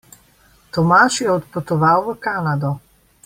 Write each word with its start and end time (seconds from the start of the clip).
Tomaž 0.73 1.21
je 1.21 1.31
odpotoval 1.31 2.13
v 2.13 2.17
Kanado. 2.19 2.71